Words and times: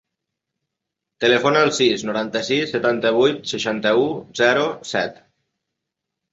Telefona 1.25 1.61
al 1.65 1.73
sis, 1.81 2.07
noranta-sis, 2.09 2.73
setanta-vuit, 2.73 3.45
seixanta-u, 3.55 4.11
zero, 4.43 4.67
set. 4.97 5.25